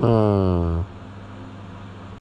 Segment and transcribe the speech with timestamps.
[0.00, 0.99] 嗯。